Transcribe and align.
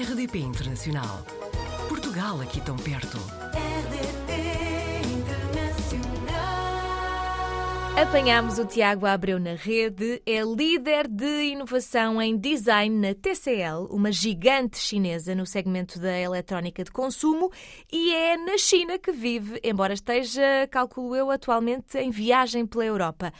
RDP 0.00 0.38
Internacional. 0.38 1.26
Portugal 1.88 2.40
aqui 2.40 2.60
tão 2.60 2.76
perto. 2.76 3.18
RDP 3.52 4.32
Internacional. 5.12 6.38
Apanhámos 8.00 8.60
o 8.60 8.64
Tiago 8.64 9.06
Abreu 9.06 9.40
na 9.40 9.54
rede, 9.54 10.22
é 10.24 10.40
líder 10.42 11.08
de 11.08 11.46
inovação 11.46 12.22
em 12.22 12.38
design 12.38 13.08
na 13.08 13.12
TCL, 13.12 13.88
uma 13.90 14.12
gigante 14.12 14.78
chinesa 14.78 15.34
no 15.34 15.44
segmento 15.44 15.98
da 15.98 16.16
eletrónica 16.16 16.84
de 16.84 16.92
consumo, 16.92 17.50
e 17.92 18.14
é 18.14 18.36
na 18.36 18.56
China 18.56 19.00
que 19.00 19.10
vive, 19.10 19.60
embora 19.64 19.94
esteja, 19.94 20.68
calculo 20.70 21.16
eu, 21.16 21.28
atualmente 21.28 21.98
em 21.98 22.10
viagem 22.10 22.64
pela 22.64 22.84
Europa. 22.84 23.32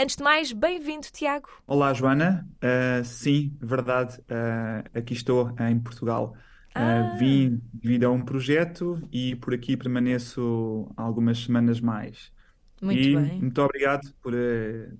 Antes 0.00 0.14
de 0.14 0.22
mais, 0.22 0.52
bem-vindo, 0.52 1.08
Tiago. 1.12 1.48
Olá, 1.66 1.92
Joana. 1.92 2.48
Uh, 2.62 3.04
sim, 3.04 3.56
verdade. 3.60 4.16
Uh, 4.20 4.98
aqui 4.98 5.12
estou 5.12 5.52
em 5.58 5.78
Portugal. 5.80 6.34
Uh, 6.76 6.80
Ah. 6.80 7.16
vim 7.18 7.60
devido 7.74 8.04
a 8.04 8.10
um 8.10 8.24
projeto 8.24 9.02
e 9.10 9.34
por 9.34 9.52
aqui 9.52 9.76
permaneço 9.76 10.88
algumas 10.96 11.38
semanas 11.42 11.80
mais. 11.80 12.30
Muito 12.80 13.08
e 13.08 13.16
bem. 13.16 13.40
muito 13.40 13.60
obrigado 13.60 14.14
por, 14.22 14.32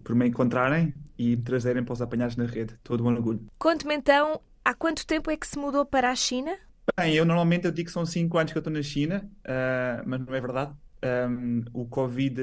por 0.03 0.17
me 0.17 0.27
encontrarem 0.27 0.93
e 1.17 1.37
me 1.37 1.43
trazerem 1.45 1.85
para 1.85 1.93
os 1.93 2.03
apanhados 2.03 2.35
na 2.35 2.47
rede. 2.47 2.75
Todo 2.83 3.05
um 3.05 3.07
orgulho. 3.07 3.47
Conte-me 3.57 3.95
então, 3.95 4.41
há 4.65 4.75
quanto 4.75 5.07
tempo 5.07 5.31
é 5.31 5.37
que 5.37 5.47
se 5.47 5.57
mudou 5.57 5.87
para 5.87 6.11
a 6.11 6.17
China? 6.17 6.57
Bem, 6.99 7.15
eu 7.15 7.25
normalmente 7.25 7.67
eu 7.67 7.71
digo 7.71 7.87
que 7.87 7.93
são 7.93 8.05
cinco 8.05 8.37
anos 8.39 8.51
que 8.51 8.59
eu 8.59 8.61
estou 8.61 8.73
na 8.73 8.83
China, 8.83 9.31
uh, 9.47 10.03
mas 10.05 10.19
não 10.27 10.35
é 10.35 10.41
verdade. 10.41 10.73
Um, 11.05 11.63
o 11.73 11.87
Covid, 11.87 12.41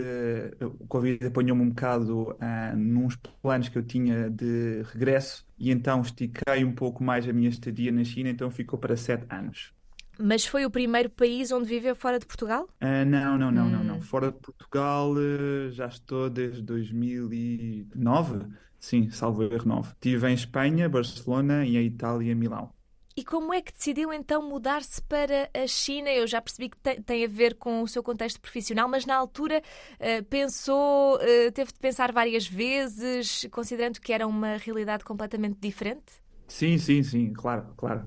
o 0.62 0.88
Covid 0.88 1.26
apanhou-me 1.28 1.62
um 1.64 1.70
bocado 1.70 2.32
uh, 2.32 2.78
nos 2.78 3.16
planos 3.42 3.68
que 3.70 3.78
eu 3.78 3.84
tinha 3.84 4.30
de 4.30 4.82
regresso 4.94 5.46
e 5.58 5.72
então 5.72 6.02
estiquei 6.02 6.64
um 6.64 6.74
pouco 6.74 7.04
mais 7.04 7.28
a 7.28 7.34
minha 7.34 7.50
estadia 7.50 7.92
na 7.92 8.04
China, 8.04 8.30
então 8.30 8.50
ficou 8.50 8.80
para 8.80 8.96
sete 8.96 9.26
anos. 9.30 9.74
Mas 10.18 10.46
foi 10.46 10.66
o 10.66 10.72
primeiro 10.72 11.10
país 11.10 11.52
onde 11.52 11.68
viveu 11.68 11.96
fora 11.96 12.20
de 12.20 12.26
Portugal? 12.26 12.70
Uh, 12.82 13.06
não, 13.06 13.38
não, 13.38 13.52
não, 13.52 13.70
não, 13.70 13.82
Hum. 13.82 13.84
não. 13.84 14.02
Fora 14.02 14.32
de 14.32 14.40
Portugal 14.40 15.12
uh, 15.14 15.72
já 15.72 15.88
estou 15.88 16.30
desde 16.30 16.62
2009, 16.62 18.48
sim, 18.80 19.10
salvo 19.10 19.44
erro 19.44 19.66
9. 19.68 19.94
Estive 19.94 20.28
em 20.30 20.34
Espanha, 20.34 20.90
Barcelona 20.90 21.66
e 21.66 21.78
em 21.78 21.86
Itália, 21.86 22.36
Milão. 22.36 22.74
E 23.18 23.24
como 23.24 23.54
é 23.54 23.62
que 23.62 23.72
decidiu 23.72 24.12
então 24.12 24.42
mudar-se 24.42 25.02
para 25.04 25.50
a 25.54 25.66
China? 25.68 26.10
Eu 26.12 26.28
já 26.28 26.42
percebi 26.42 26.70
que 26.70 26.78
tem, 26.78 27.24
a 27.24 27.28
ver 27.30 27.56
com 27.56 27.82
o 27.82 27.88
seu 27.88 28.04
contexto 28.04 28.42
profissional, 28.42 28.90
mas 28.90 29.06
na 29.06 29.16
altura 29.16 29.64
eh, 30.00 30.22
pensou, 30.24 31.18
eh, 31.22 31.50
teve 31.52 31.72
de 31.72 31.80
pensar 31.80 32.12
várias 32.12 32.46
vezes, 32.46 33.48
considerando 33.52 34.02
que 34.02 34.12
era 34.12 34.28
uma 34.28 34.58
realidade 34.58 35.06
completamente 35.06 35.58
diferente? 35.62 36.12
Sim, 36.48 36.78
sim, 36.78 37.02
sim, 37.04 37.34
claro, 37.34 37.74
claro. 37.76 38.06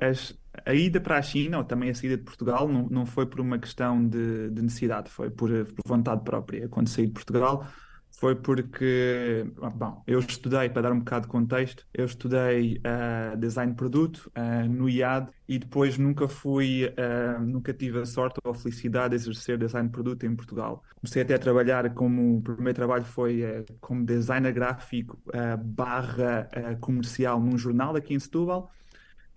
As- 0.00 0.36
a 0.66 0.74
ida 0.74 1.00
para 1.00 1.18
a 1.18 1.22
China, 1.22 1.58
ou 1.58 1.64
também 1.64 1.88
a 1.90 1.94
saída 1.94 2.16
de 2.16 2.24
Portugal, 2.24 2.66
não, 2.68 2.88
não 2.88 3.06
foi 3.06 3.26
por 3.26 3.40
uma 3.40 3.58
questão 3.58 4.06
de, 4.06 4.50
de 4.50 4.62
necessidade, 4.62 5.08
foi 5.10 5.30
por, 5.30 5.50
por 5.66 5.82
vontade 5.86 6.24
própria. 6.24 6.68
Quando 6.68 6.88
saí 6.88 7.06
de 7.06 7.12
Portugal, 7.12 7.66
foi 8.10 8.34
porque, 8.34 9.46
ah, 9.62 9.70
bom, 9.70 10.02
eu 10.06 10.18
estudei, 10.18 10.68
para 10.68 10.82
dar 10.82 10.92
um 10.92 10.98
bocado 10.98 11.26
de 11.26 11.32
contexto, 11.32 11.86
eu 11.94 12.04
estudei 12.04 12.80
ah, 12.84 13.34
design 13.36 13.72
de 13.72 13.76
produto 13.76 14.30
ah, 14.34 14.64
no 14.64 14.88
IAD 14.88 15.30
e 15.48 15.58
depois 15.58 15.96
nunca 15.96 16.26
fui, 16.26 16.92
ah, 16.96 17.38
nunca 17.38 17.72
tive 17.72 18.00
a 18.00 18.06
sorte 18.06 18.38
ou 18.44 18.50
a 18.50 18.54
felicidade 18.54 19.10
de 19.10 19.16
exercer 19.16 19.56
design 19.56 19.88
de 19.88 19.92
produto 19.92 20.26
em 20.26 20.34
Portugal. 20.34 20.82
Comecei 21.00 21.22
até 21.22 21.34
a 21.34 21.38
trabalhar 21.38 21.94
como, 21.94 22.38
o 22.38 22.42
primeiro 22.42 22.74
trabalho 22.74 23.04
foi 23.04 23.64
como 23.80 24.04
designer 24.04 24.52
gráfico 24.52 25.18
barra 25.64 26.48
comercial 26.80 27.40
num 27.40 27.56
jornal 27.56 27.94
aqui 27.94 28.14
em 28.14 28.18
Setúbal 28.18 28.70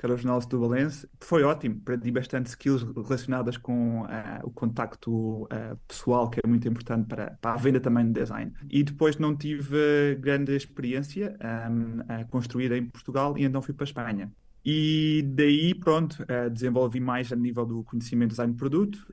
que 0.02 0.08
era 0.08 0.16
o 0.16 0.18
Jornal 0.18 0.42
Setubalense. 0.42 1.08
Foi 1.20 1.44
ótimo, 1.44 1.78
aprendi 1.80 2.10
bastante 2.10 2.48
skills 2.48 2.82
relacionadas 2.82 3.56
com 3.56 4.04
ah, 4.10 4.42
o 4.44 4.50
contacto 4.50 5.48
ah, 5.52 5.78
pessoal, 5.88 6.28
que 6.28 6.40
é 6.44 6.48
muito 6.50 6.68
importante 6.68 7.08
para, 7.08 7.38
para 7.40 7.54
a 7.54 7.58
venda 7.58 7.80
também 7.80 8.08
de 8.08 8.20
design. 8.20 8.52
E 8.68 8.82
depois 8.82 9.18
não 9.18 9.38
tive 9.38 10.16
grande 10.20 10.56
experiência 10.56 11.38
ahm, 11.40 12.02
a 12.10 12.26
construir 12.26 12.72
em 12.72 12.84
Portugal 12.84 13.38
e 13.38 13.44
então 13.44 13.62
fui 13.62 13.76
para 13.76 13.84
a 13.84 13.90
Espanha. 13.90 14.32
E 14.66 15.24
daí, 15.36 15.76
pronto, 15.76 16.26
ah, 16.28 16.50
desenvolvi 16.50 17.00
mais 17.00 17.32
a 17.32 17.36
nível 17.36 17.64
do 17.68 17.84
conhecimento 17.84 18.30
de 18.30 18.34
design 18.34 18.54
de 18.54 18.58
produto, 18.58 19.06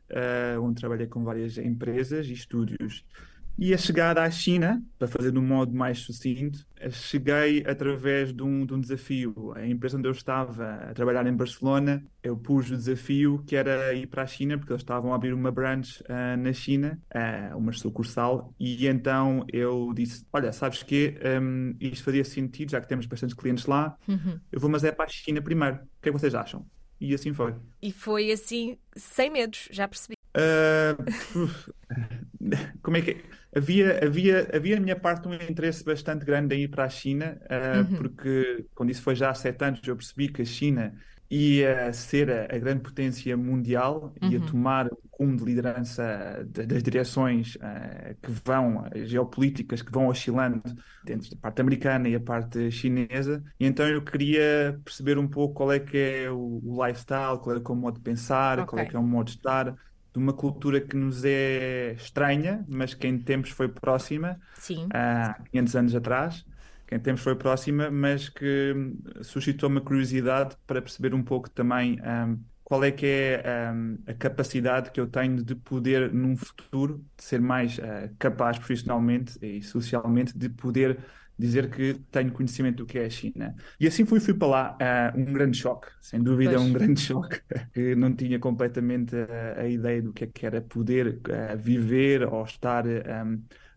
onde 0.62 0.80
trabalhei 0.80 1.06
com 1.06 1.22
várias 1.22 1.58
empresas 1.58 2.26
e 2.28 2.32
estúdios. 2.32 3.04
E 3.60 3.74
a 3.74 3.76
chegada 3.76 4.22
à 4.22 4.30
China, 4.30 4.80
para 4.96 5.08
fazer 5.08 5.32
de 5.32 5.38
um 5.38 5.42
modo 5.42 5.74
mais 5.74 5.98
sucinto, 5.98 6.64
cheguei 6.92 7.64
através 7.66 8.32
de 8.32 8.40
um, 8.40 8.64
de 8.64 8.72
um 8.72 8.80
desafio. 8.80 9.52
A 9.56 9.66
empresa 9.66 9.98
onde 9.98 10.06
eu 10.06 10.12
estava 10.12 10.74
a 10.74 10.94
trabalhar 10.94 11.26
em 11.26 11.34
Barcelona, 11.34 12.04
eu 12.22 12.36
pus 12.36 12.70
o 12.70 12.76
desafio 12.76 13.42
que 13.44 13.56
era 13.56 13.92
ir 13.94 14.06
para 14.06 14.22
a 14.22 14.26
China, 14.28 14.56
porque 14.56 14.72
eles 14.72 14.82
estavam 14.82 15.12
a 15.12 15.16
abrir 15.16 15.32
uma 15.32 15.50
branch 15.50 16.00
ah, 16.08 16.36
na 16.36 16.52
China, 16.52 17.00
ah, 17.12 17.52
uma 17.56 17.72
sucursal, 17.72 18.54
e 18.60 18.86
então 18.86 19.44
eu 19.52 19.92
disse: 19.92 20.24
Olha, 20.32 20.52
sabes 20.52 20.84
que 20.84 21.16
isto 21.80 22.04
fazia 22.04 22.24
sentido, 22.24 22.70
já 22.70 22.80
que 22.80 22.86
temos 22.86 23.06
bastantes 23.06 23.34
clientes 23.34 23.66
lá, 23.66 23.96
eu 24.52 24.60
vou, 24.60 24.70
mas 24.70 24.84
é 24.84 24.92
para 24.92 25.06
a 25.06 25.08
China 25.08 25.42
primeiro. 25.42 25.78
O 25.78 26.00
que 26.00 26.10
é 26.10 26.12
que 26.12 26.18
vocês 26.18 26.32
acham? 26.32 26.64
E 27.00 27.12
assim 27.12 27.32
foi. 27.32 27.56
E 27.82 27.90
foi 27.90 28.30
assim, 28.30 28.78
sem 28.94 29.30
medos, 29.30 29.68
já 29.72 29.88
percebi. 29.88 30.17
Ah, 30.38 30.96
como 32.82 32.96
é 32.96 33.02
que 33.02 33.10
é? 33.12 33.24
Havia, 33.58 34.04
havia, 34.04 34.48
havia 34.54 34.76
na 34.76 34.82
minha 34.82 35.00
parte 35.00 35.26
um 35.28 35.34
interesse 35.34 35.82
bastante 35.84 36.24
grande 36.24 36.54
em 36.54 36.62
ir 36.62 36.68
para 36.68 36.84
a 36.84 36.88
China, 36.88 37.40
ah, 37.50 37.90
porque 37.96 38.66
quando 38.74 38.90
isso 38.90 39.02
foi 39.02 39.14
já 39.16 39.30
há 39.30 39.34
sete 39.34 39.64
anos, 39.64 39.80
eu 39.86 39.96
percebi 39.96 40.28
que 40.28 40.42
a 40.42 40.44
China 40.44 40.94
ia 41.30 41.92
ser 41.92 42.30
a, 42.30 42.44
a 42.54 42.58
grande 42.58 42.82
potência 42.82 43.36
mundial, 43.36 44.14
ia 44.22 44.40
tomar 44.40 44.86
o 44.88 44.98
rumo 45.18 45.36
de 45.36 45.44
liderança 45.44 46.44
de- 46.48 46.66
das 46.66 46.82
direções 46.82 47.56
ah, 47.60 48.14
que 48.22 48.30
vão, 48.30 48.84
as 48.94 49.08
geopolíticas 49.10 49.82
que 49.82 49.90
vão 49.92 50.08
oscilando 50.08 50.62
dentro 51.02 51.30
da 51.30 51.36
parte 51.36 51.60
americana 51.60 52.08
e 52.08 52.14
a 52.14 52.20
parte 52.20 52.70
chinesa, 52.70 53.42
e 53.58 53.66
então 53.66 53.86
eu 53.88 54.02
queria 54.04 54.78
perceber 54.84 55.18
um 55.18 55.28
pouco 55.28 55.54
qual 55.54 55.72
é 55.72 55.80
que 55.80 55.96
é 55.96 56.30
o, 56.30 56.60
o 56.64 56.86
lifestyle, 56.86 57.38
qual 57.40 57.56
é 57.56 57.60
que 57.60 57.70
é 57.70 57.74
o 57.74 57.76
modo 57.76 57.96
de 57.96 58.02
pensar, 58.02 58.64
qual 58.66 58.80
é 58.80 58.84
que 58.86 58.94
é 58.96 58.98
o 58.98 59.02
modo 59.02 59.26
de 59.26 59.36
estar 59.36 59.74
de 60.12 60.18
uma 60.18 60.32
cultura 60.32 60.80
que 60.80 60.96
nos 60.96 61.24
é 61.24 61.92
estranha, 61.92 62.64
mas 62.68 62.94
que 62.94 63.06
em 63.06 63.18
tempos 63.18 63.50
foi 63.50 63.68
próxima, 63.68 64.40
Sim. 64.54 64.88
há 64.92 65.34
500 65.50 65.76
anos 65.76 65.94
atrás, 65.94 66.44
que 66.86 66.94
em 66.94 66.98
tempos 66.98 67.22
foi 67.22 67.36
próxima, 67.36 67.90
mas 67.90 68.28
que 68.28 68.74
suscitou 69.22 69.68
uma 69.68 69.80
curiosidade 69.80 70.56
para 70.66 70.80
perceber 70.80 71.14
um 71.14 71.22
pouco 71.22 71.50
também 71.50 72.00
hum, 72.00 72.38
qual 72.64 72.84
é 72.84 72.90
que 72.90 73.06
é 73.06 73.72
hum, 73.72 73.98
a 74.06 74.14
capacidade 74.14 74.90
que 74.90 75.00
eu 75.00 75.06
tenho 75.06 75.42
de 75.42 75.54
poder, 75.54 76.12
num 76.12 76.36
futuro, 76.36 77.04
de 77.16 77.24
ser 77.24 77.40
mais 77.40 77.78
ah, 77.78 78.10
capaz 78.18 78.58
profissionalmente 78.58 79.38
e 79.42 79.62
socialmente 79.62 80.36
de 80.36 80.48
poder 80.48 80.98
dizer 81.38 81.70
que 81.70 81.94
tenho 82.10 82.32
conhecimento 82.32 82.78
do 82.78 82.86
que 82.86 82.98
é 82.98 83.06
a 83.06 83.10
China. 83.10 83.54
E 83.78 83.86
assim 83.86 84.04
fui, 84.04 84.18
fui 84.20 84.34
para 84.34 84.48
lá, 84.48 84.76
ah, 84.80 85.12
um 85.16 85.32
grande 85.32 85.56
choque, 85.56 85.88
sem 86.00 86.22
dúvida 86.22 86.54
Pois. 86.54 86.62
um 86.62 86.72
grande 86.72 87.00
choque, 87.00 87.40
que 87.72 87.94
não 87.94 88.14
tinha 88.14 88.38
completamente 88.38 89.14
a, 89.14 89.60
a 89.62 89.68
ideia 89.68 90.02
do 90.02 90.12
que 90.12 90.24
é 90.24 90.26
que 90.26 90.44
era 90.44 90.60
poder 90.60 91.20
ah, 91.30 91.54
viver 91.54 92.24
ou 92.24 92.44
estar 92.44 92.84
ah, 92.86 93.24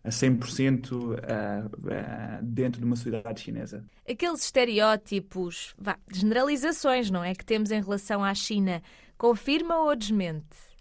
a 0.04 0.08
100% 0.08 1.18
ah, 1.22 1.70
ah, 1.90 2.40
dentro 2.42 2.80
de 2.80 2.86
uma 2.86 2.96
sociedade 2.96 3.40
chinesa. 3.40 3.84
Aqueles 4.08 4.44
estereótipos, 4.44 5.74
vá, 5.78 5.96
generalizações, 6.12 7.10
não 7.10 7.22
é? 7.22 7.34
Que 7.34 7.44
temos 7.44 7.70
em 7.70 7.80
relação 7.80 8.24
à 8.24 8.34
China, 8.34 8.82
confirma 9.16 9.76
ou 9.78 9.94
desmente? 9.94 10.71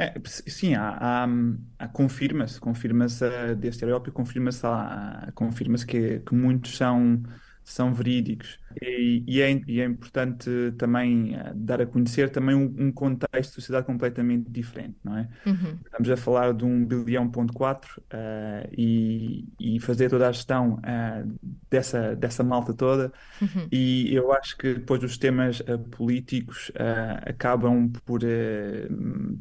É, 0.00 0.14
sim, 0.26 0.74
há, 0.76 1.24
há, 1.24 1.88
confirma-se, 1.88 2.60
confirma-se 2.60 3.24
desse 3.56 3.76
estereótipo, 3.78 4.12
confirma-se 4.14 4.64
confirma-se 5.34 5.84
que, 5.84 6.20
que 6.20 6.34
muitos 6.36 6.76
são, 6.76 7.20
são 7.68 7.92
verídicos. 7.92 8.58
E, 8.80 9.24
e 9.26 9.40
é, 9.40 9.60
e 9.66 9.80
é 9.80 9.84
importante 9.84 10.50
também 10.78 11.34
ah, 11.34 11.52
dar 11.54 11.80
a 11.80 11.86
conhecer 11.86 12.30
também 12.30 12.54
um, 12.54 12.74
um 12.78 12.92
contexto 12.92 13.50
de 13.50 13.54
sociedade 13.54 13.86
completamente 13.86 14.50
diferente, 14.50 14.96
não 15.02 15.16
é? 15.16 15.28
Uhum. 15.46 15.78
Estamos 15.84 16.10
a 16.10 16.16
falar 16.16 16.54
de 16.54 16.64
um 16.64 16.86
bilhão 16.86 17.28
ponto 17.28 17.52
quatro 17.52 18.02
ah, 18.10 18.68
e, 18.76 19.46
e 19.58 19.80
fazer 19.80 20.08
toda 20.08 20.28
a 20.28 20.32
gestão 20.32 20.78
ah, 20.82 21.24
dessa, 21.70 22.14
dessa 22.14 22.44
malta 22.44 22.72
toda 22.72 23.12
e 23.72 24.14
eu 24.14 24.32
acho 24.32 24.56
que 24.56 24.74
depois 24.74 25.02
os 25.02 25.18
temas 25.18 25.62
ah, 25.66 25.78
políticos 25.96 26.70
acabam 27.26 27.90
por 28.04 28.20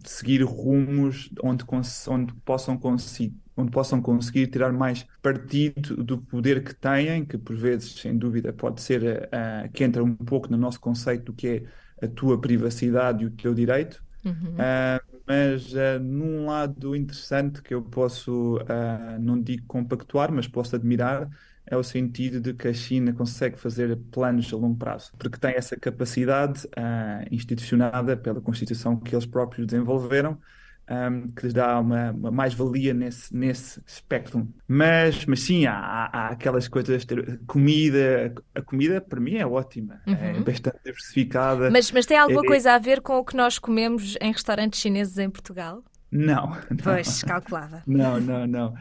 seguir 0.03 0.41
rumos 0.43 1.29
onde, 1.43 1.63
onde 2.07 2.33
possam 2.45 2.77
conseguir 2.77 3.33
onde 3.57 3.71
possam 3.71 4.01
conseguir 4.01 4.47
tirar 4.47 4.71
mais 4.71 5.05
partido 5.21 6.03
do 6.03 6.19
poder 6.19 6.63
que 6.63 6.75
têm, 6.75 7.25
que 7.25 7.37
por 7.37 7.55
vezes, 7.55 7.93
sem 7.93 8.17
dúvida, 8.17 8.53
pode 8.53 8.81
ser 8.81 9.27
ah, 9.31 9.67
que 9.73 9.83
entra 9.83 10.03
um 10.03 10.15
pouco 10.15 10.49
no 10.49 10.57
nosso 10.57 10.79
conceito 10.79 11.25
do 11.25 11.33
que 11.33 11.47
é 11.47 12.05
a 12.05 12.07
tua 12.07 12.39
privacidade 12.39 13.23
e 13.23 13.27
o 13.27 13.31
teu 13.31 13.53
direito. 13.53 14.03
Ah, 14.59 15.01
mas 15.25 15.75
ah, 15.75 15.99
num 15.99 16.45
lado 16.45 16.95
interessante 16.95 17.61
que 17.61 17.73
eu 17.73 17.81
posso, 17.81 18.59
ah, 18.69 19.17
não 19.19 19.41
digo 19.41 19.65
compactuar, 19.67 20.31
mas 20.31 20.47
posso 20.47 20.75
admirar, 20.75 21.29
é 21.69 21.75
o 21.75 21.83
sentido 21.83 22.39
de 22.39 22.53
que 22.53 22.67
a 22.67 22.73
China 22.73 23.13
consegue 23.13 23.57
fazer 23.57 23.95
planos 24.11 24.51
a 24.53 24.55
longo 24.55 24.77
prazo, 24.77 25.11
porque 25.19 25.37
tem 25.37 25.53
essa 25.53 25.75
capacidade 25.75 26.65
uh, 26.67 27.27
institucionada 27.29 28.15
pela 28.15 28.39
Constituição 28.39 28.97
que 28.97 29.13
eles 29.13 29.25
próprios 29.25 29.67
desenvolveram, 29.67 30.39
um, 30.89 31.31
que 31.31 31.43
lhes 31.43 31.53
dá 31.53 31.79
uma, 31.79 32.11
uma 32.11 32.31
mais-valia 32.31 32.93
nesse, 32.93 33.35
nesse 33.35 33.81
espectro. 33.85 34.47
Mas, 34.67 35.25
mas 35.25 35.41
sim, 35.41 35.65
há, 35.65 36.09
há 36.11 36.27
aquelas 36.29 36.67
coisas, 36.67 37.05
comida, 37.45 38.33
a 38.55 38.61
comida 38.61 39.01
para 39.01 39.19
mim 39.19 39.35
é 39.35 39.45
ótima, 39.45 40.01
é 40.05 40.11
uhum. 40.11 40.17
é 40.17 40.39
bastante 40.39 40.77
diversificada. 40.83 41.69
Mas, 41.69 41.91
mas 41.91 42.05
tem 42.05 42.17
alguma 42.17 42.43
é, 42.43 42.47
coisa 42.47 42.73
a 42.73 42.77
ver 42.77 43.01
com 43.01 43.17
o 43.17 43.25
que 43.25 43.35
nós 43.35 43.59
comemos 43.59 44.15
em 44.21 44.31
restaurantes 44.31 44.79
chineses 44.79 45.17
em 45.17 45.29
Portugal? 45.29 45.83
Não. 46.11 46.51
não. 46.71 46.77
Pois, 46.83 47.23
calculava. 47.23 47.83
Não, 47.85 48.19
não, 48.19 48.47
não. 48.47 48.73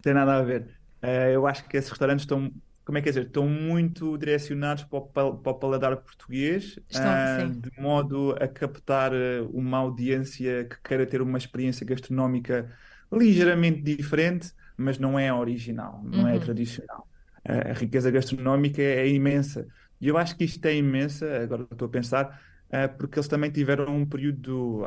Tem 0.00 0.14
nada 0.14 0.36
a 0.36 0.42
ver. 0.42 0.62
Uh, 1.02 1.32
eu 1.32 1.46
acho 1.46 1.64
que 1.68 1.76
esses 1.76 1.90
restaurantes 1.90 2.22
estão 2.22 2.50
como 2.84 2.98
é 2.98 3.00
que 3.02 3.08
é 3.08 3.12
dizer, 3.12 3.26
estão 3.26 3.48
muito 3.48 4.18
direcionados 4.18 4.84
para 4.84 4.98
o, 4.98 5.36
para 5.36 5.52
o 5.52 5.54
paladar 5.54 5.96
português, 5.98 6.78
estão, 6.88 7.46
uh, 7.46 7.50
de 7.50 7.80
modo 7.80 8.32
a 8.40 8.48
captar 8.48 9.12
ah, 9.12 9.42
uma 9.52 9.78
audiência 9.78 10.64
que 10.64 10.76
queira 10.82 11.06
ter 11.06 11.22
uma 11.22 11.38
experiência 11.38 11.86
gastronómica 11.86 12.70
ligeiramente 13.12 13.82
diferente, 13.82 14.52
mas 14.76 14.98
não 14.98 15.18
é 15.18 15.32
original, 15.32 16.02
não 16.04 16.26
é 16.26 16.32
uhum. 16.32 16.36
é 16.36 16.40
tradicional. 16.40 17.06
A 17.44 17.72
riqueza 17.72 18.10
gastronómica 18.10 18.80
é, 18.80 19.08
imensa. 19.08 19.66
E 20.00 20.08
eu 20.08 20.16
acho 20.16 20.36
que 20.36 20.44
isto 20.44 20.64
é 20.64 20.74
imensa, 20.74 21.42
agora 21.42 21.66
estou 21.70 21.86
a 21.86 21.90
pensar, 21.90 22.42
uh, 22.68 22.96
porque 22.98 23.18
eles 23.18 23.28
também 23.28 23.50
tiveram 23.50 23.94
um 23.94 24.06
período, 24.06 24.84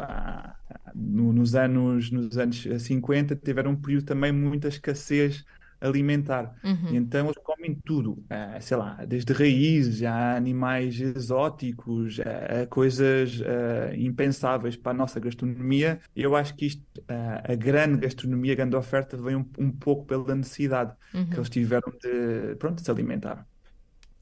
no, 0.93 1.31
nos, 1.31 1.55
anos, 1.55 2.11
nos 2.11 2.37
anos 2.37 2.67
50, 2.79 3.37
tiveram 3.37 3.71
um 3.71 3.75
período 3.75 4.05
também 4.05 4.33
muita 4.33 4.67
escassez 4.67 5.45
alimentar. 5.79 6.55
Uhum. 6.63 6.93
E 6.93 6.97
então 6.97 7.25
eles 7.25 7.37
comem 7.37 7.75
tudo, 7.85 8.11
uh, 8.13 8.61
sei 8.61 8.77
lá, 8.77 9.03
desde 9.05 9.33
raízes 9.33 10.03
a 10.03 10.35
animais 10.35 10.99
exóticos, 10.99 12.19
a, 12.19 12.63
a 12.63 12.67
coisas 12.67 13.39
uh, 13.39 13.95
impensáveis 13.95 14.75
para 14.75 14.91
a 14.91 14.95
nossa 14.95 15.19
gastronomia. 15.19 15.99
Eu 16.15 16.35
acho 16.35 16.55
que 16.55 16.65
isto, 16.65 16.81
uh, 17.01 17.51
a 17.51 17.55
grande 17.55 17.99
gastronomia, 17.99 18.53
a 18.53 18.55
grande 18.55 18.75
oferta, 18.75 19.17
vem 19.17 19.35
um, 19.35 19.45
um 19.57 19.71
pouco 19.71 20.05
pela 20.05 20.35
necessidade 20.35 20.93
uhum. 21.13 21.25
que 21.27 21.35
eles 21.35 21.49
tiveram 21.49 21.91
de, 22.01 22.55
pronto, 22.55 22.75
de 22.75 22.81
se 22.83 22.91
alimentar. 22.91 23.45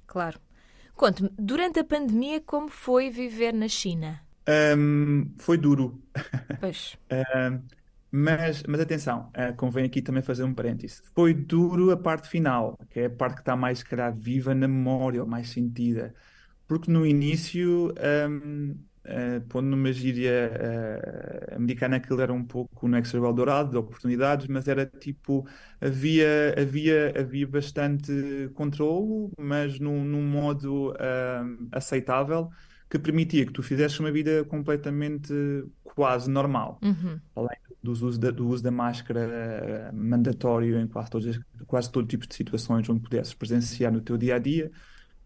Claro. 0.08 0.40
Conte-me, 0.96 1.30
durante 1.40 1.80
a 1.80 1.84
pandemia, 1.84 2.40
como 2.42 2.70
foi 2.70 3.10
viver 3.10 3.54
na 3.54 3.68
China? 3.68 4.22
Um, 4.78 5.32
foi 5.38 5.58
duro. 5.58 6.02
Pois. 6.60 6.96
um, 7.12 7.62
Mas, 8.16 8.62
mas 8.68 8.80
atenção, 8.80 9.32
uh, 9.32 9.56
convém 9.58 9.86
aqui 9.86 10.00
também 10.00 10.22
fazer 10.22 10.44
um 10.44 10.54
parêntese. 10.54 11.02
Foi 11.16 11.34
duro 11.34 11.90
a 11.90 11.98
parte 11.98 12.28
final, 12.28 12.78
que 12.92 13.00
é 13.00 13.06
a 13.06 13.10
parte 13.10 13.38
que 13.38 13.42
está 13.42 13.56
mais, 13.56 13.80
se 13.80 13.86
calhar, 13.86 14.16
viva 14.16 14.54
na 14.54 14.68
memória, 14.68 15.20
ou 15.20 15.28
mais 15.28 15.50
sentida. 15.50 16.14
Porque 16.68 16.92
no 16.92 17.08
início, 17.08 17.92
um, 18.30 18.70
uh, 18.70 18.78
eh, 19.04 19.40
pondo 19.50 19.70
numa 19.70 19.92
gíria 19.92 20.52
uh, 21.52 21.56
americana, 21.56 21.96
aquilo 21.96 22.22
era 22.22 22.32
um 22.32 22.44
pouco 22.46 22.88
no 22.88 22.96
Extra 22.98 23.20
Dourado, 23.34 23.72
de 23.72 23.78
oportunidades, 23.78 24.46
mas 24.46 24.68
era 24.68 24.86
tipo, 24.86 25.48
havia, 25.82 26.54
havia, 26.56 27.20
havia 27.20 27.48
bastante 27.48 28.12
controlo, 28.54 29.32
mas 29.40 29.80
num, 29.80 30.06
num 30.06 30.24
modo 30.24 30.94
aceitável, 31.72 32.52
que 32.88 33.00
permitia 33.00 33.44
que 33.44 33.52
tu 33.52 33.64
fizesses 33.64 34.00
uma 34.00 34.12
vida 34.12 34.44
completamente 34.46 35.34
quase 35.84 36.30
normal. 36.30 36.80
Uhum. 36.84 37.20
Além 37.36 37.58
do 37.84 37.92
uso 37.92 38.18
da, 38.18 38.32
do 38.32 38.48
uso 38.48 38.64
da 38.64 38.72
máscara 38.72 39.20
eh, 39.20 39.92
mandatório 39.92 40.80
em 40.80 40.88
quase, 40.88 41.12
todos, 41.12 41.40
quase 41.68 41.92
todo 41.92 42.08
tipo 42.08 42.26
de 42.26 42.34
situações 42.34 42.88
onde 42.90 43.02
pudesses 43.02 43.34
presenciar 43.34 43.92
no 43.92 44.00
teu 44.00 44.18
dia 44.18 44.36
a 44.36 44.40
dia. 44.40 44.72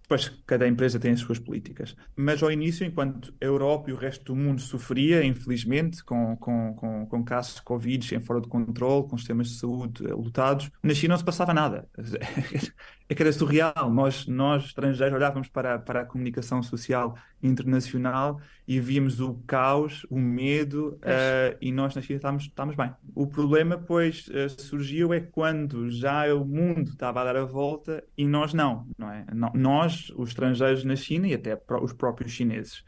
Depois, 0.01 0.30
cada 0.48 0.65
empresa 0.65 0.98
tem 0.98 1.12
as 1.12 1.19
suas 1.19 1.38
políticas. 1.38 1.94
Mas 2.15 2.42
ao 2.42 2.50
início, 2.50 2.86
enquanto 2.86 3.33
a 3.42 3.45
Europa 3.45 3.89
e 3.89 3.94
o 3.94 3.98
resto 3.98 4.24
do 4.24 4.36
mundo 4.38 4.62
sofria, 4.62 5.24
infelizmente, 5.24 6.01
com, 6.04 6.36
com, 6.38 6.74
com, 6.75 7.06
com 7.06 7.24
casos 7.25 7.56
de 7.56 7.62
Covid 7.62 8.15
em 8.15 8.19
fora 8.21 8.39
de 8.39 8.48
controle, 8.48 9.07
com 9.07 9.18
sistemas 9.18 9.50
de 9.50 9.59
saúde 9.59 10.04
lotados, 10.07 10.71
na 10.81 10.94
China 10.94 11.12
não 11.12 11.19
se 11.19 11.25
passava 11.25 11.54
nada. 11.54 11.89
É 13.09 13.15
que 13.15 13.24
era 13.24 13.31
surreal. 13.31 13.89
Nós, 13.89 14.27
nós 14.27 14.65
estrangeiros, 14.65 15.15
olhávamos 15.15 15.48
para, 15.48 15.80
para 15.80 16.01
a 16.01 16.06
comunicação 16.06 16.62
social 16.62 17.18
internacional 17.42 18.42
e 18.68 18.81
víamos 18.81 19.21
o 19.21 19.36
caos, 19.48 20.06
o 20.09 20.19
medo, 20.19 21.00
uh, 21.04 21.57
e 21.62 21.71
nós 21.71 21.95
na 21.95 22.01
China 22.01 22.18
estávamos, 22.18 22.44
estávamos 22.44 22.75
bem. 22.75 22.92
O 23.15 23.25
problema, 23.25 23.77
pois, 23.77 24.27
uh, 24.27 24.50
surgiu 24.62 25.13
é 25.13 25.21
quando 25.21 25.89
já 25.89 26.33
o 26.33 26.44
mundo 26.44 26.92
estava 26.92 27.21
a 27.21 27.24
dar 27.24 27.38
a 27.38 27.45
volta 27.45 28.04
e 28.18 28.27
nós 28.27 28.54
não, 28.54 28.86
não 28.98 29.09
é? 29.09 29.25
Nós, 29.54 30.12
os 30.18 30.30
estrangeiros 30.30 30.83
na 30.83 30.98
China 30.98 31.27
e 31.27 31.33
até 31.33 31.57
os 31.81 31.94
próprios 31.94 32.31
chineses. 32.33 32.83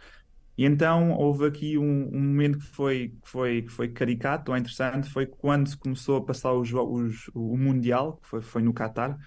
E 0.58 0.66
então 0.66 1.14
houve 1.14 1.46
aqui 1.46 1.78
um, 1.78 2.10
um 2.14 2.20
momento 2.20 2.58
que 2.60 2.66
foi, 2.66 3.14
que, 3.24 3.30
foi, 3.30 3.62
que 3.62 3.70
foi 3.70 3.88
caricato 3.88 4.52
ou 4.52 4.58
interessante, 4.58 5.10
foi 5.10 5.26
quando 5.26 5.70
se 5.70 5.78
começou 5.78 6.18
a 6.18 6.26
passar 6.26 6.52
os, 6.52 6.74
os, 6.74 7.32
o 7.34 7.56
Mundial, 7.56 8.18
que 8.22 8.28
foi, 8.28 8.42
foi 8.42 8.62
no 8.62 8.74
Qatar, 8.74 9.18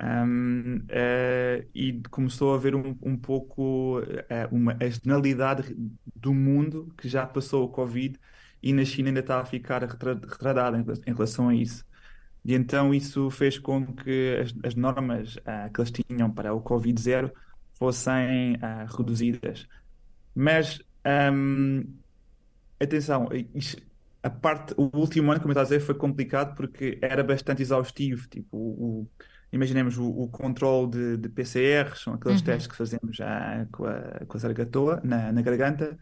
um, 0.00 0.76
uh, 0.76 0.84
eh, 0.88 1.66
e 1.74 2.00
começou 2.10 2.52
a 2.52 2.56
haver 2.56 2.74
um, 2.74 2.96
um 3.02 3.16
pouco 3.16 3.98
uh, 3.98 4.04
uma 4.52 4.76
a 4.80 4.88
generalidade 4.88 5.76
do 6.14 6.32
mundo 6.32 6.92
que 6.96 7.08
já 7.08 7.26
passou 7.26 7.64
o 7.64 7.68
Covid 7.68 8.18
e 8.62 8.72
na 8.72 8.84
China 8.84 9.08
ainda 9.08 9.20
está 9.20 9.40
a 9.40 9.44
ficar 9.44 9.82
retardada 9.82 10.78
em, 10.78 10.84
em, 11.10 11.14
relação 11.14 11.48
a 11.48 11.54
isso. 11.54 11.84
E 12.44 12.54
então 12.54 12.94
isso 12.94 13.28
fez 13.30 13.58
com 13.58 13.86
que 13.92 14.38
as, 14.40 14.54
as 14.64 14.74
normas 14.74 15.36
uh, 15.36 15.72
que 15.72 15.80
eles 15.80 15.90
tinham 15.90 16.30
para 16.30 16.54
o 16.54 16.60
Covid 16.60 17.00
zero 17.00 17.32
fossem 17.74 18.56
reduzidas. 18.96 19.68
Mas 20.34 20.80
um, 21.32 21.84
atenção, 22.80 23.28
a 24.22 24.30
parte, 24.30 24.74
o 24.76 24.90
último 24.96 25.30
ano, 25.30 25.40
como 25.40 25.50
eu 25.50 25.52
estava 25.52 25.66
a 25.66 25.68
dizer, 25.68 25.80
foi 25.80 25.94
complicado 25.94 26.54
porque 26.56 26.98
era 27.00 27.22
bastante 27.22 27.62
exaustivo. 27.62 28.28
Tipo, 28.28 28.56
o, 28.56 29.06
imaginemos 29.52 29.98
o, 29.98 30.06
o 30.06 30.28
controle 30.28 30.90
de, 30.90 31.16
de 31.16 31.28
PCR, 31.28 31.96
são 31.96 32.14
aqueles 32.14 32.40
uhum. 32.40 32.44
testes 32.44 32.66
que 32.66 32.76
fazemos 32.76 33.16
já 33.16 33.66
com 33.72 33.86
a, 33.86 34.24
com 34.26 34.36
a 34.36 34.40
zargatoa 34.40 35.00
na, 35.02 35.32
na 35.32 35.42
garganta, 35.42 35.98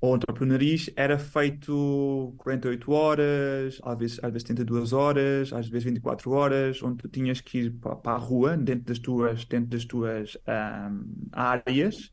ou 0.00 0.14
no 0.14 0.20
próprio 0.20 0.46
nariz, 0.46 0.88
era 0.94 1.18
feito 1.18 2.32
48 2.38 2.92
horas, 2.92 3.80
às 3.82 3.98
vezes, 3.98 4.18
às 4.22 4.30
vezes 4.32 4.44
32 4.44 4.92
horas, 4.92 5.52
às 5.52 5.68
vezes 5.68 5.84
24 5.84 6.30
horas, 6.30 6.82
onde 6.82 6.98
tu 6.98 7.08
tinhas 7.08 7.40
que 7.40 7.58
ir 7.58 7.72
para, 7.72 7.96
para 7.96 8.12
a 8.12 8.18
rua, 8.18 8.56
dentro 8.56 8.84
das 8.84 8.98
tuas, 9.00 9.44
dentro 9.44 9.70
das 9.70 9.84
tuas 9.84 10.36
um, 10.46 11.04
áreas, 11.32 12.12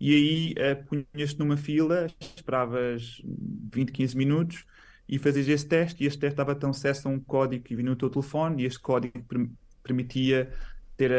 e 0.00 0.14
aí 0.14 0.54
uh, 0.72 0.84
punhas-te 0.84 1.38
numa 1.38 1.56
fila, 1.56 2.08
esperavas 2.36 3.22
20, 3.72 3.92
15 3.92 4.16
minutos, 4.16 4.64
e 5.08 5.16
fazias 5.18 5.46
esse 5.46 5.66
teste, 5.66 6.02
e 6.02 6.06
esse 6.08 6.18
teste 6.18 6.36
dava-te 6.36 6.66
acesso 6.66 7.06
a 7.06 7.10
um 7.12 7.20
código 7.20 7.62
que 7.62 7.76
vinha 7.76 7.90
no 7.90 7.96
teu 7.96 8.10
telefone, 8.10 8.62
e 8.62 8.66
este 8.66 8.80
código 8.80 9.22
permitia 9.82 10.50
ter 10.96 11.12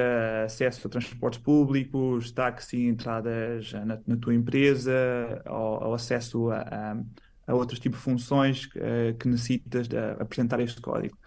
acesso 0.45 0.87
a 0.87 0.89
transportes 0.91 1.39
públicos, 1.39 2.31
táxi, 2.31 2.85
entradas 2.85 3.73
na, 3.73 3.99
na 4.05 4.15
tua 4.15 4.35
empresa, 4.35 4.93
ou, 5.47 5.87
ou 5.87 5.93
acesso 5.95 6.51
a, 6.51 6.59
a, 6.61 6.97
a, 7.47 7.55
outros 7.55 7.79
tipos 7.79 7.97
de 7.97 8.03
funções 8.03 8.65
uh, 8.75 9.17
que 9.17 9.27
necessitas 9.27 9.87
de 9.87 9.97
apresentar 9.97 10.59
este 10.59 10.79
código. 10.79 11.17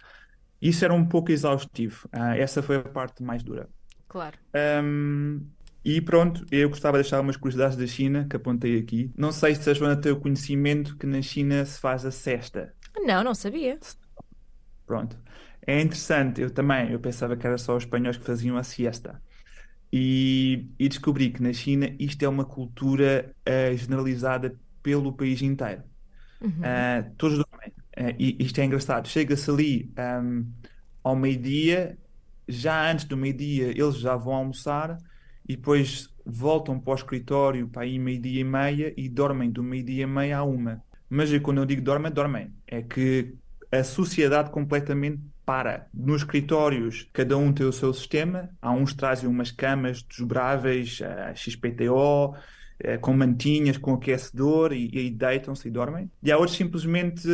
Isso 0.61 0.85
era 0.85 0.93
um 0.93 1.05
pouco 1.05 1.33
exaustivo. 1.33 2.07
Uh, 2.15 2.37
essa 2.37 2.63
foi 2.63 2.77
a 2.77 2.83
parte 2.83 3.21
mais 3.21 3.43
dura. 3.43 3.67
Claro. 4.07 4.37
Um, 4.81 5.41
e 5.83 5.99
pronto, 5.99 6.45
eu 6.49 6.69
gostava 6.69 6.97
de 6.97 7.03
deixar 7.03 7.19
umas 7.19 7.35
curiosidades 7.35 7.75
da 7.75 7.85
China 7.85 8.25
que 8.29 8.37
apontei 8.37 8.79
aqui. 8.79 9.11
Não 9.17 9.33
sei 9.33 9.53
se 9.53 9.69
a 9.69 9.73
Joana 9.73 9.95
tem 9.95 10.13
o 10.13 10.19
conhecimento 10.19 10.97
que 10.97 11.05
na 11.05 11.21
China 11.21 11.65
se 11.65 11.77
faz 11.77 12.05
a 12.05 12.11
cesta. 12.11 12.73
Não, 13.05 13.21
não 13.21 13.35
sabia. 13.35 13.77
Pronto. 14.87 15.24
É 15.67 15.81
interessante, 15.81 16.41
eu 16.41 16.51
também, 16.51 16.91
eu 16.91 16.99
pensava 16.99 17.35
que 17.35 17.45
era 17.45 17.57
só 17.57 17.75
os 17.75 17.83
espanhóis 17.83 18.17
que 18.17 18.25
faziam 18.25 18.55
a 18.57 18.63
siesta. 18.63 19.21
E, 19.91 20.69
e 20.77 20.89
descobri 20.89 21.29
que 21.29 21.41
na 21.41 21.53
China 21.53 21.89
isto 21.99 22.21
é 22.23 22.27
uma 22.27 22.45
cultura 22.45 23.33
uh, 23.47 23.75
generalizada 23.75 24.59
pelo 24.83 25.13
país 25.13 25.41
inteiro. 25.41 25.83
Uhum. 26.41 26.49
Uh, 26.49 27.15
todos 27.17 27.37
dormem. 27.37 27.69
Uh, 27.97 28.15
e 28.19 28.37
isto 28.39 28.59
é 28.59 28.65
engraçado. 28.65 29.07
Chega-se 29.07 29.49
ali 29.49 29.91
um, 29.97 30.01
ehm, 30.01 30.45
ao 31.03 31.15
meio-dia, 31.15 31.97
já 32.47 32.91
antes 32.91 33.05
do 33.05 33.17
meio-dia 33.17 33.69
eles 33.69 33.97
já 33.97 34.15
vão 34.15 34.33
almoçar 34.35 34.97
e 35.47 35.55
depois 35.55 36.09
voltam 36.25 36.79
para 36.79 36.91
o 36.91 36.95
escritório 36.95 37.67
para 37.69 37.83
aí 37.83 37.97
meio-dia 37.97 38.41
e 38.41 38.43
meia 38.43 38.93
e 38.97 39.07
dormem 39.07 39.49
do 39.49 39.63
meio-dia 39.63 40.03
e 40.03 40.07
meia 40.07 40.39
a 40.39 40.43
uma. 40.43 40.83
Mas 41.09 41.35
quando 41.39 41.59
eu 41.59 41.65
digo 41.65 41.81
dormem, 41.81 42.11
dormem. 42.11 42.53
É 42.67 42.81
que 42.81 43.35
a 43.71 43.83
sociedade 43.83 44.51
completamente 44.51 45.21
para. 45.45 45.87
Nos 45.93 46.21
escritórios, 46.21 47.07
cada 47.13 47.37
um 47.37 47.53
tem 47.53 47.65
o 47.65 47.71
seu 47.71 47.93
sistema. 47.93 48.49
Há 48.61 48.71
uns 48.71 48.93
trazem 48.93 49.29
umas 49.29 49.51
camas 49.51 50.01
desdobráveis, 50.01 51.01
a 51.01 51.33
XPTO, 51.35 52.35
eh, 52.79 52.97
com 52.97 53.13
mantinhas, 53.13 53.77
com 53.77 53.93
aquecedor, 53.93 54.73
e, 54.73 54.89
e 54.91 54.99
aí 54.99 55.09
deitam-se 55.09 55.67
e 55.67 55.71
dormem. 55.71 56.09
E 56.21 56.31
há 56.31 56.37
outros 56.37 56.57
simplesmente, 56.57 57.27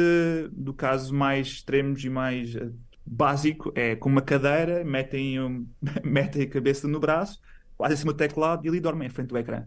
do 0.51 0.73
caso 0.73 1.13
mais 1.13 1.47
extremos 1.47 2.03
e 2.03 2.09
mais 2.09 2.55
eh, 2.55 2.69
básico 3.05 3.71
é 3.75 3.95
com 3.95 4.09
uma 4.09 4.21
cadeira, 4.21 4.83
metem, 4.83 5.39
um, 5.39 5.65
metem 6.03 6.43
a 6.43 6.49
cabeça 6.49 6.87
no 6.87 6.99
braço, 6.99 7.39
quase 7.77 7.95
em 7.95 7.97
cima 7.97 8.13
do 8.13 8.17
teclado 8.17 8.65
e 8.65 8.69
ali 8.69 8.79
dormem 8.79 9.07
em 9.07 9.11
frente 9.11 9.29
do 9.29 9.37
ecrã. 9.37 9.65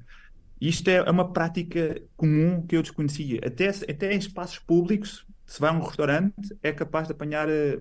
Isto 0.60 0.88
é 0.88 1.10
uma 1.10 1.32
prática 1.32 2.00
comum 2.16 2.64
que 2.66 2.76
eu 2.76 2.82
desconhecia. 2.82 3.40
Até, 3.44 3.68
até 3.68 4.14
em 4.14 4.18
espaços 4.18 4.58
públicos, 4.58 5.26
se 5.44 5.60
vai 5.60 5.70
a 5.70 5.72
um 5.72 5.80
restaurante, 5.80 6.56
é 6.62 6.72
capaz 6.72 7.06
de 7.06 7.12
apanhar 7.12 7.48
eh, 7.48 7.80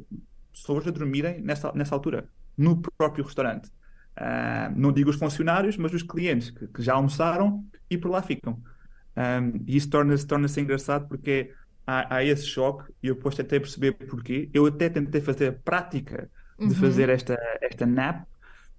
pessoas 0.53 0.87
a 0.87 0.91
dormirem 0.91 1.41
nessa, 1.41 1.71
nessa 1.73 1.95
altura, 1.95 2.29
no 2.57 2.81
próprio 2.97 3.25
restaurante. 3.25 3.69
Uh, 4.15 4.71
não 4.75 4.91
digo 4.91 5.09
os 5.09 5.15
funcionários, 5.15 5.75
mas 5.75 5.91
os 5.91 6.03
clientes 6.03 6.51
que, 6.51 6.67
que 6.67 6.81
já 6.81 6.93
almoçaram 6.93 7.65
e 7.89 7.97
por 7.97 8.11
lá 8.11 8.21
ficam. 8.21 8.61
Um, 9.15 9.63
e 9.67 9.75
isso 9.75 9.89
torna-se 9.89 10.25
torna 10.25 10.47
engraçado 10.57 11.07
porque 11.07 11.51
há, 11.85 12.15
há, 12.15 12.23
esse 12.23 12.45
choque 12.45 12.91
e 13.01 13.07
eu 13.07 13.15
depois 13.15 13.35
tentei 13.35 13.59
perceber 13.59 13.93
porquê. 13.93 14.49
Eu 14.53 14.65
até 14.65 14.89
tentei 14.89 15.21
fazer 15.21 15.47
a 15.47 15.53
prática 15.53 16.29
de 16.57 16.65
uhum. 16.65 16.75
fazer 16.75 17.09
esta, 17.09 17.37
esta 17.61 17.85
nap, 17.85 18.25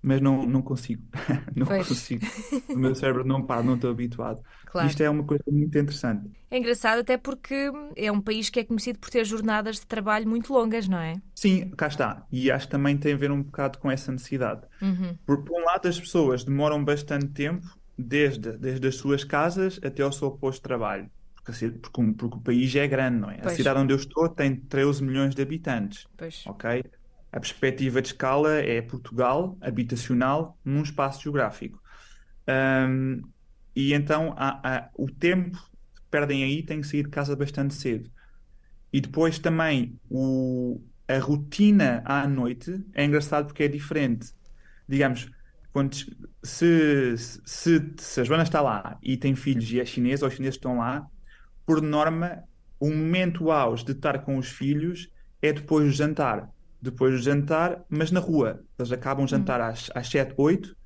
mas 0.05 0.21
não, 0.21 0.45
não 0.45 0.61
consigo. 0.61 1.03
não 1.57 1.67
pois. 1.67 1.89
consigo. 1.89 2.27
O 2.69 2.77
meu 2.77 2.95
cérebro 2.95 3.25
não 3.25 3.43
para, 3.43 3.63
não 3.63 3.75
estou 3.75 3.91
habituado. 3.91 4.43
Claro. 4.67 4.87
Isto 4.87 5.03
é 5.03 5.09
uma 5.09 5.25
coisa 5.25 5.45
muito 5.51 5.79
interessante. 5.79 6.31
É 6.51 6.59
engraçado 6.59 7.01
até 7.01 7.17
porque 7.17 7.71
é 7.97 8.13
um 8.13 8.21
país 8.21 8.51
que 8.51 8.61
é 8.61 8.65
conhecido 8.65 8.99
por 8.99 9.09
ter 9.09 9.25
jornadas 9.25 9.77
de 9.77 9.87
trabalho 9.87 10.29
muito 10.29 10.53
longas, 10.53 10.87
não 10.89 10.99
é? 10.99 11.15
Sim, 11.35 11.71
cá 11.71 11.87
está. 11.87 12.27
E 12.31 12.51
acho 12.51 12.67
que 12.67 12.73
também 12.73 12.97
tem 12.97 13.15
a 13.15 13.17
ver 13.17 13.31
um 13.31 13.43
bocado 13.43 13.79
com 13.79 13.91
essa 13.91 14.13
necessidade. 14.13 14.63
Uhum. 14.83 15.17
Por, 15.25 15.43
por 15.43 15.59
um 15.59 15.65
lado, 15.65 15.89
as 15.89 15.99
pessoas 15.99 16.45
demoram 16.45 16.85
bastante 16.85 17.29
tempo, 17.29 17.67
desde, 17.97 18.53
desde 18.59 18.87
as 18.87 18.97
suas 18.97 19.25
casas 19.25 19.81
até 19.83 20.03
ao 20.03 20.13
seu 20.13 20.31
posto 20.33 20.59
de 20.59 20.63
trabalho. 20.63 21.09
Porque, 21.35 21.69
porque, 21.71 22.13
porque 22.13 22.37
o 22.37 22.41
país 22.41 22.75
é 22.77 22.87
grande, 22.87 23.19
não 23.19 23.31
é? 23.31 23.39
Pois. 23.39 23.55
A 23.55 23.57
cidade 23.57 23.79
onde 23.79 23.93
eu 23.93 23.99
estou 23.99 24.29
tem 24.29 24.57
13 24.57 25.03
milhões 25.03 25.35
de 25.35 25.41
habitantes. 25.41 26.07
Pois. 26.17 26.45
Ok? 26.47 26.83
A 27.35 27.41
perspectiva 27.41 28.01
de 28.01 28.07
escala 28.07 28.61
é 28.61 28.81
Portugal, 28.81 29.59
habitacional, 29.61 30.57
num 30.65 30.83
espaço 30.85 31.21
geográfico. 31.21 31.83
Um, 32.49 33.23
e 33.75 33.93
então 33.93 34.33
há, 34.37 34.61
há, 34.63 34.91
o 34.95 35.11
tempo 35.11 35.59
que 35.97 36.03
perdem 36.09 36.45
aí 36.45 36.63
tem 36.63 36.81
que 36.81 36.87
sair 36.87 37.03
de 37.03 37.09
casa 37.09 37.35
bastante 37.35 37.75
cedo. 37.75 38.09
E 38.93 39.01
depois 39.01 39.41
também 39.41 39.99
o, 40.09 40.81
a 41.09 41.19
rotina 41.19 42.03
à 42.05 42.29
noite 42.29 42.81
é 42.93 43.05
engraçado 43.05 43.47
porque 43.47 43.65
é 43.65 43.69
diferente. 43.69 44.29
Digamos, 44.89 45.29
quando, 45.73 45.97
se, 46.41 47.17
se, 47.17 47.95
se, 47.99 48.21
a 48.21 48.23
Joana 48.23 48.45
está 48.45 48.61
lá 48.61 48.97
e 49.03 49.17
tem 49.17 49.35
filhos 49.35 49.69
e 49.73 49.81
é 49.81 49.85
chinesa, 49.85 50.25
ou 50.25 50.29
os 50.29 50.37
chineses 50.37 50.55
estão 50.55 50.79
lá, 50.79 51.05
por 51.67 51.83
norma, 51.83 52.45
o 52.79 52.89
momento 52.91 53.51
auge 53.51 53.85
de 53.85 53.91
estar 53.91 54.21
com 54.21 54.39
os 54.39 54.51
filhos 54.51 55.11
é 55.43 55.53
depois 55.53 55.85
do 55.85 55.91
jantar 55.91 56.55
depois 56.85 57.13
do 57.13 57.19
jantar, 57.19 57.85
mas 57.89 58.11
na 58.11 58.21
rua. 58.21 58.63
Eles 58.79 58.93
acabam 58.93 59.25
o 59.25 59.29
jantar 59.29 59.61
hum. 59.61 59.65
às, 59.65 59.91
às 59.95 60.09
7, 60.09 60.35
8, 60.37 60.77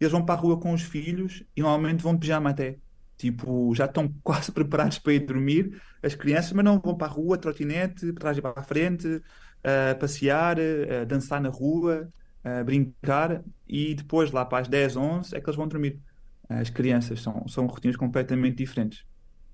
eles 0.00 0.12
vão 0.12 0.24
para 0.24 0.34
a 0.34 0.38
rua 0.38 0.58
com 0.58 0.72
os 0.72 0.82
filhos 0.82 1.42
e 1.56 1.62
normalmente 1.62 2.02
vão 2.02 2.14
de 2.14 2.20
pijama 2.20 2.50
até. 2.50 2.76
Tipo, 3.16 3.72
já 3.74 3.84
estão 3.86 4.12
quase 4.22 4.50
preparados 4.50 4.98
para 4.98 5.14
ir 5.14 5.20
dormir, 5.20 5.80
as 6.02 6.14
crianças, 6.14 6.52
mas 6.52 6.64
não 6.64 6.80
vão 6.80 6.96
para 6.96 7.06
a 7.06 7.10
rua, 7.10 7.38
trotinete, 7.38 8.12
para 8.12 8.20
trás 8.20 8.38
e 8.38 8.42
para 8.42 8.60
a 8.60 8.62
frente, 8.62 9.06
uh, 9.08 9.98
passear, 9.98 10.58
uh, 10.58 11.06
dançar 11.06 11.40
na 11.40 11.48
rua, 11.48 12.08
uh, 12.44 12.64
brincar, 12.64 13.42
e 13.66 13.94
depois, 13.94 14.32
lá 14.32 14.44
para 14.44 14.62
as 14.62 14.68
10, 14.68 14.96
11, 14.96 15.36
é 15.36 15.40
que 15.40 15.46
eles 15.48 15.56
vão 15.56 15.68
dormir. 15.68 16.00
As 16.48 16.68
crianças 16.68 17.22
são, 17.22 17.46
são 17.48 17.66
rotinas 17.66 17.96
completamente 17.96 18.56
diferentes. 18.56 19.04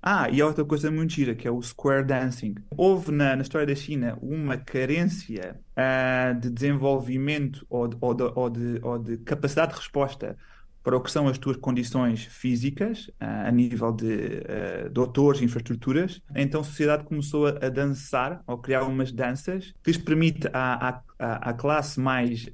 Ah, 0.03 0.31
e 0.31 0.41
há 0.41 0.47
outra 0.47 0.65
coisa 0.65 0.91
muito 0.91 1.13
gira, 1.13 1.35
que 1.35 1.47
é 1.47 1.51
o 1.51 1.61
square 1.61 2.05
dancing. 2.05 2.55
Houve 2.77 3.13
na, 3.13 3.37
na 3.37 3.43
história 3.43 3.67
da 3.67 3.75
China 3.75 4.17
uma 4.23 4.57
carência 4.57 5.61
uh, 5.77 6.41
de 6.41 6.49
desenvolvimento 6.49 7.67
ou 7.69 7.87
de, 7.87 7.97
ou, 8.01 8.15
de, 8.15 8.23
ou, 8.35 8.51
de, 8.51 8.81
ou 8.83 8.99
de, 8.99 9.19
capacidade 9.19 9.73
de 9.73 9.79
resposta 9.79 10.39
para 10.83 10.97
o 10.97 11.01
que 11.03 11.11
são 11.11 11.29
as 11.29 11.37
tuas 11.37 11.59
condições 11.59 12.25
físicas, 12.25 13.09
uh, 13.21 13.49
a 13.49 13.51
nível 13.51 13.93
de 13.93 14.07
uh, 14.07 14.91
doutores 14.91 15.43
infraestruturas. 15.43 16.23
Então 16.35 16.63
a 16.63 16.65
sociedade 16.65 17.05
começou 17.05 17.47
a, 17.47 17.51
a, 17.51 17.69
dançar, 17.69 18.43
ou 18.47 18.57
criar 18.57 18.85
umas 18.85 19.13
danças, 19.13 19.75
que 19.85 19.91
lhes 19.91 19.99
permite 19.99 20.49
à, 20.55 21.03
à, 21.19 21.51
à 21.51 21.53
classe 21.53 22.01
mais 22.01 22.49